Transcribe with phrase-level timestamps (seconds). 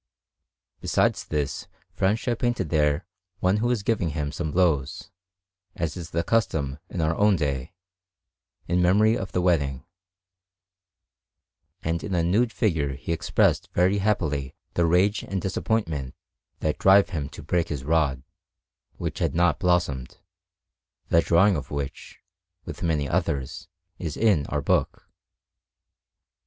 [0.79, 3.05] Besides this, Francia painted there
[3.39, 5.11] one who is giving him some blows,
[5.75, 7.75] as is the custom in our own day,
[8.67, 9.85] in memory of the wedding;
[11.83, 16.15] and in a nude figure he expressed very happily the rage and disappointment
[16.61, 18.23] that drive him to break his rod,
[18.93, 20.17] which had not blossomed,
[21.09, 22.17] the drawing of which,
[22.65, 23.67] with many others,
[23.99, 25.07] is in our book.